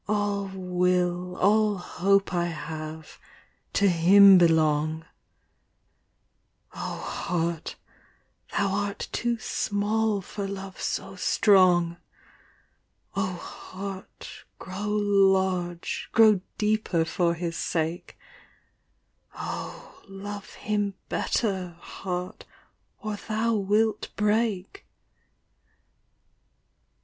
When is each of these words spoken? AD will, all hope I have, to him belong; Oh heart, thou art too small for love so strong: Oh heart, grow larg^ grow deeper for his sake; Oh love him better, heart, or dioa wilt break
AD 0.09 0.55
will, 0.55 1.35
all 1.37 1.77
hope 1.77 2.33
I 2.33 2.47
have, 2.47 3.19
to 3.73 3.87
him 3.87 4.39
belong; 4.39 5.05
Oh 6.73 6.97
heart, 6.97 7.75
thou 8.51 8.69
art 8.71 9.09
too 9.11 9.37
small 9.37 10.19
for 10.21 10.47
love 10.47 10.81
so 10.81 11.15
strong: 11.15 11.97
Oh 13.15 13.33
heart, 13.35 14.43
grow 14.57 14.87
larg^ 14.87 16.11
grow 16.13 16.41
deeper 16.57 17.05
for 17.05 17.35
his 17.35 17.55
sake; 17.55 18.17
Oh 19.35 20.01
love 20.09 20.55
him 20.55 20.95
better, 21.09 21.77
heart, 21.79 22.45
or 23.03 23.11
dioa 23.17 23.63
wilt 23.63 24.09
break 24.15 24.87